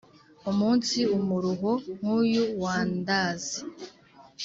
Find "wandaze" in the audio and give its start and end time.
2.61-3.57